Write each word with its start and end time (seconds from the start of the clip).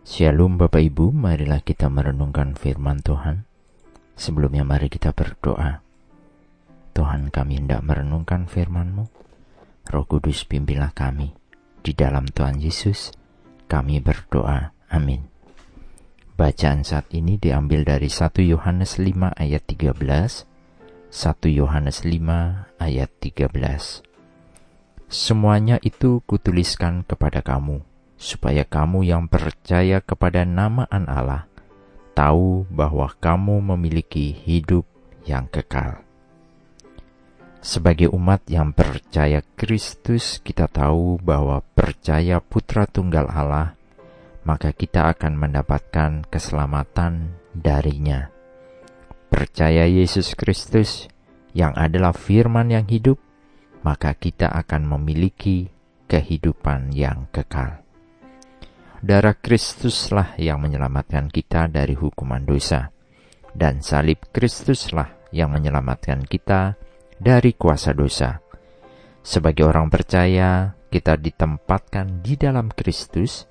Shalom 0.00 0.56
Bapak 0.56 0.80
Ibu, 0.80 1.12
marilah 1.12 1.60
kita 1.60 1.92
merenungkan 1.92 2.56
firman 2.56 3.04
Tuhan. 3.04 3.44
Sebelumnya 4.16 4.64
mari 4.64 4.88
kita 4.88 5.12
berdoa. 5.12 5.84
Tuhan 6.96 7.28
kami 7.28 7.60
hendak 7.60 7.84
merenungkan 7.84 8.48
firman-Mu. 8.48 9.04
Roh 9.92 10.06
Kudus 10.08 10.48
pimpinlah 10.48 10.96
kami. 10.96 11.36
Di 11.84 11.92
dalam 11.92 12.24
Tuhan 12.32 12.56
Yesus, 12.56 13.12
kami 13.68 14.00
berdoa. 14.00 14.72
Amin. 14.88 15.28
Bacaan 16.32 16.80
saat 16.80 17.12
ini 17.12 17.36
diambil 17.36 17.84
dari 17.84 18.08
1 18.08 18.40
Yohanes 18.40 18.96
5 18.96 19.36
ayat 19.36 19.68
13. 19.68 20.48
1 21.12 21.60
Yohanes 21.60 22.08
5 22.08 22.72
ayat 22.80 23.10
13. 23.20 23.52
Semuanya 25.12 25.76
itu 25.84 26.24
kutuliskan 26.24 27.04
kepada 27.04 27.44
kamu 27.44 27.89
supaya 28.20 28.68
kamu 28.68 29.08
yang 29.08 29.24
percaya 29.32 30.04
kepada 30.04 30.44
nama 30.44 30.84
An 30.92 31.08
Allah 31.08 31.48
tahu 32.12 32.68
bahwa 32.68 33.08
kamu 33.16 33.64
memiliki 33.72 34.36
hidup 34.36 34.84
yang 35.24 35.48
kekal. 35.48 36.04
Sebagai 37.64 38.12
umat 38.12 38.44
yang 38.44 38.76
percaya 38.76 39.40
Kristus, 39.56 40.40
kita 40.44 40.68
tahu 40.68 41.16
bahwa 41.20 41.64
percaya 41.72 42.40
Putra 42.40 42.84
Tunggal 42.84 43.24
Allah, 43.28 43.72
maka 44.44 44.72
kita 44.72 45.12
akan 45.16 45.36
mendapatkan 45.36 46.24
keselamatan 46.28 47.36
darinya. 47.56 48.32
Percaya 49.28 49.88
Yesus 49.88 50.36
Kristus 50.36 51.08
yang 51.52 51.76
adalah 51.76 52.16
firman 52.16 52.72
yang 52.72 52.88
hidup, 52.88 53.20
maka 53.84 54.12
kita 54.16 54.48
akan 54.52 54.96
memiliki 54.96 55.68
kehidupan 56.08 56.96
yang 56.96 57.28
kekal. 57.32 57.89
Darah 59.00 59.32
Kristuslah 59.32 60.36
yang 60.36 60.60
menyelamatkan 60.60 61.32
kita 61.32 61.72
dari 61.72 61.96
hukuman 61.96 62.44
dosa, 62.44 62.92
dan 63.56 63.80
salib 63.80 64.28
Kristuslah 64.28 65.32
yang 65.32 65.56
menyelamatkan 65.56 66.20
kita 66.28 66.76
dari 67.16 67.56
kuasa 67.56 67.96
dosa. 67.96 68.44
Sebagai 69.24 69.64
orang 69.64 69.88
percaya, 69.88 70.76
kita 70.92 71.16
ditempatkan 71.16 72.20
di 72.20 72.36
dalam 72.36 72.68
Kristus, 72.68 73.48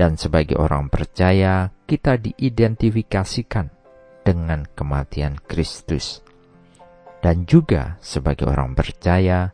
dan 0.00 0.16
sebagai 0.16 0.56
orang 0.56 0.88
percaya, 0.88 1.68
kita 1.84 2.16
diidentifikasikan 2.16 3.68
dengan 4.24 4.64
kematian 4.72 5.36
Kristus. 5.44 6.24
Dan 7.20 7.44
juga 7.44 8.00
sebagai 8.00 8.48
orang 8.48 8.72
percaya, 8.72 9.52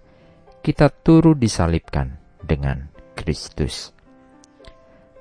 kita 0.62 0.94
turut 0.94 1.42
disalibkan 1.42 2.22
dengan 2.38 2.86
Kristus 3.18 3.93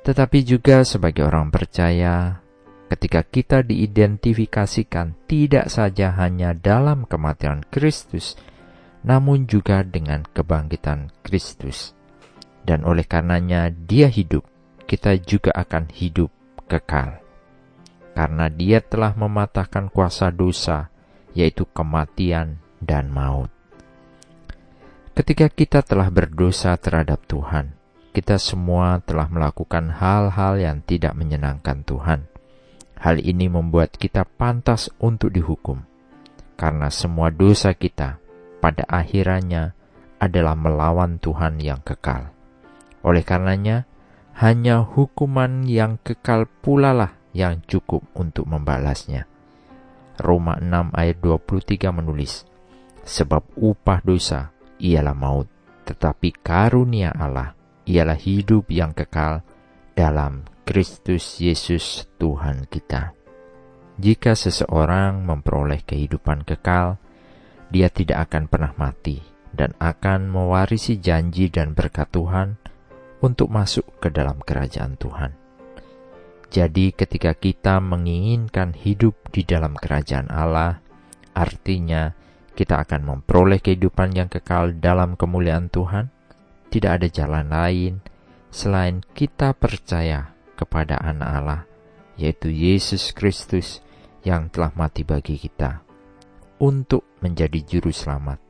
tetapi 0.04 0.44
juga 0.44 0.84
sebagai 0.84 1.24
orang 1.24 1.48
percaya, 1.48 2.44
ketika 2.92 3.24
kita 3.24 3.64
diidentifikasikan 3.64 5.16
tidak 5.26 5.72
saja 5.72 6.12
hanya 6.20 6.52
dalam 6.52 7.08
kematian 7.08 7.64
Kristus, 7.72 8.36
namun 9.02 9.48
juga 9.48 9.82
dengan 9.82 10.28
kebangkitan 10.28 11.10
Kristus. 11.24 11.96
Dan 12.64 12.88
oleh 12.88 13.04
karenanya 13.04 13.72
dia 13.72 14.08
hidup, 14.08 14.44
kita 14.88 15.16
juga 15.20 15.56
akan 15.56 15.92
hidup 15.92 16.32
kekal. 16.68 17.20
Karena 18.14 18.48
dia 18.48 18.80
telah 18.80 19.16
mematahkan 19.16 19.90
kuasa 19.90 20.30
dosa, 20.30 20.92
yaitu 21.34 21.66
kematian 21.72 22.62
dan 22.80 23.10
maut. 23.10 23.50
Ketika 25.14 25.50
kita 25.50 25.80
telah 25.82 26.14
berdosa 26.14 26.78
terhadap 26.78 27.26
Tuhan, 27.26 27.83
kita 28.14 28.38
semua 28.38 29.02
telah 29.02 29.26
melakukan 29.26 29.90
hal-hal 29.90 30.62
yang 30.62 30.86
tidak 30.86 31.18
menyenangkan 31.18 31.82
Tuhan. 31.82 32.30
Hal 33.02 33.18
ini 33.18 33.50
membuat 33.50 33.98
kita 33.98 34.22
pantas 34.24 34.94
untuk 35.02 35.34
dihukum, 35.34 35.82
karena 36.54 36.94
semua 36.94 37.34
dosa 37.34 37.74
kita 37.74 38.22
pada 38.62 38.86
akhirannya 38.86 39.74
adalah 40.22 40.54
melawan 40.54 41.18
Tuhan 41.18 41.58
yang 41.58 41.82
kekal. 41.82 42.30
Oleh 43.02 43.26
karenanya, 43.26 43.90
hanya 44.38 44.86
hukuman 44.86 45.66
yang 45.66 45.98
kekal 46.06 46.46
pula 46.62 46.94
lah 46.94 47.12
yang 47.34 47.66
cukup 47.66 48.06
untuk 48.14 48.46
membalasnya. 48.46 49.26
Roma 50.22 50.62
6 50.62 50.94
ayat 50.94 51.18
23 51.18 51.90
menulis, 51.90 52.46
Sebab 53.04 53.58
upah 53.58 54.00
dosa 54.06 54.54
ialah 54.80 55.18
maut, 55.18 55.50
tetapi 55.84 56.32
karunia 56.40 57.12
Allah 57.12 57.63
ialah 57.84 58.18
hidup 58.18 58.72
yang 58.72 58.96
kekal 58.96 59.44
dalam 59.94 60.48
Kristus 60.64 61.44
Yesus 61.44 62.08
Tuhan 62.18 62.66
kita. 62.72 63.14
Jika 64.00 64.34
seseorang 64.34 65.22
memperoleh 65.22 65.86
kehidupan 65.86 66.48
kekal, 66.48 66.98
dia 67.70 67.94
tidak 67.94 68.32
akan 68.32 68.50
pernah 68.50 68.74
mati 68.80 69.22
dan 69.54 69.78
akan 69.78 70.34
mewarisi 70.34 70.98
janji 70.98 71.54
dan 71.54 71.78
berkat 71.78 72.10
Tuhan 72.10 72.58
untuk 73.22 73.54
masuk 73.54 73.86
ke 74.02 74.10
dalam 74.10 74.42
kerajaan 74.42 74.98
Tuhan. 74.98 75.32
Jadi, 76.54 76.94
ketika 76.94 77.34
kita 77.34 77.82
menginginkan 77.82 78.78
hidup 78.78 79.18
di 79.34 79.42
dalam 79.42 79.74
kerajaan 79.74 80.30
Allah, 80.30 80.82
artinya 81.34 82.14
kita 82.54 82.86
akan 82.86 83.02
memperoleh 83.10 83.58
kehidupan 83.58 84.14
yang 84.14 84.30
kekal 84.30 84.78
dalam 84.78 85.18
kemuliaan 85.18 85.74
Tuhan 85.74 86.14
tidak 86.74 86.98
ada 86.98 87.08
jalan 87.14 87.46
lain 87.54 87.94
selain 88.50 89.06
kita 89.14 89.54
percaya 89.54 90.34
kepada 90.58 90.98
Anak 90.98 91.30
Allah, 91.30 91.62
yaitu 92.18 92.50
Yesus 92.50 93.14
Kristus 93.14 93.78
yang 94.26 94.50
telah 94.50 94.74
mati 94.74 95.06
bagi 95.06 95.38
kita 95.38 95.86
untuk 96.58 97.06
menjadi 97.22 97.62
juru 97.62 97.94
selamat 97.94 98.42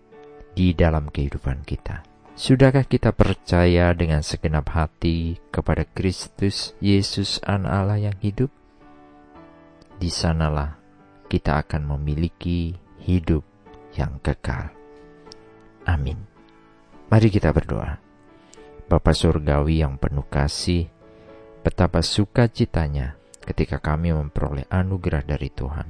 di 0.56 0.72
dalam 0.72 1.12
kehidupan 1.12 1.68
kita. 1.68 2.08
Sudahkah 2.34 2.88
kita 2.88 3.12
percaya 3.12 3.92
dengan 3.92 4.24
segenap 4.24 4.72
hati 4.72 5.36
kepada 5.52 5.84
Kristus 5.84 6.72
Yesus 6.80 7.44
Anak 7.44 7.72
Allah 7.76 8.00
yang 8.08 8.18
hidup? 8.24 8.50
Di 10.00 10.08
sanalah 10.08 10.80
kita 11.28 11.60
akan 11.60 11.92
memiliki 12.00 12.72
hidup 13.04 13.44
yang 14.00 14.16
kekal. 14.24 14.72
Amin. 15.84 16.24
Mari 17.12 17.28
kita 17.30 17.52
berdoa. 17.52 18.13
Bapa 18.84 19.16
Surgawi 19.16 19.80
yang 19.80 19.96
penuh 19.96 20.28
kasih, 20.28 20.92
betapa 21.64 22.04
sukacitanya 22.04 23.16
ketika 23.44 23.80
kami 23.80 24.12
memperoleh 24.12 24.68
anugerah 24.68 25.24
dari 25.24 25.50
Tuhan. 25.52 25.88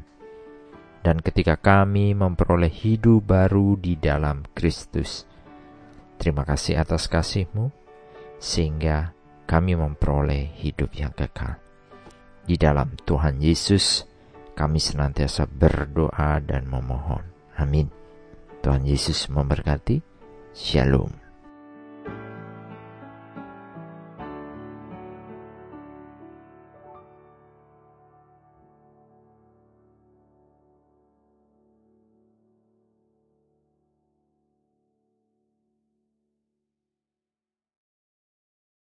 Dan 1.04 1.20
ketika 1.20 1.60
kami 1.60 2.16
memperoleh 2.16 2.72
hidup 2.72 3.28
baru 3.28 3.76
di 3.76 4.00
dalam 4.00 4.48
Kristus. 4.56 5.28
Terima 6.16 6.48
kasih 6.48 6.80
atas 6.80 7.12
kasih-Mu, 7.12 7.68
sehingga 8.40 9.12
kami 9.44 9.76
memperoleh 9.76 10.56
hidup 10.64 10.96
yang 10.96 11.12
kekal. 11.12 11.60
Di 12.48 12.56
dalam 12.56 12.96
Tuhan 13.04 13.44
Yesus, 13.44 14.08
kami 14.56 14.80
senantiasa 14.80 15.44
berdoa 15.50 16.40
dan 16.40 16.72
memohon. 16.72 17.26
Amin. 17.60 17.92
Tuhan 18.64 18.88
Yesus 18.88 19.28
memberkati. 19.28 20.00
Shalom. 20.56 21.23